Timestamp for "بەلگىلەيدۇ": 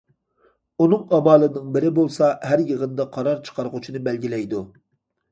4.09-4.63